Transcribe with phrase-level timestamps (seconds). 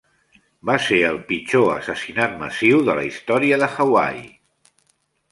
[0.67, 4.25] Va ser el pitjor assassinat massiu de la història de Hawaii.